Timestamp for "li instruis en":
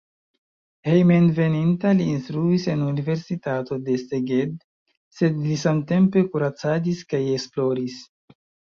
1.99-2.81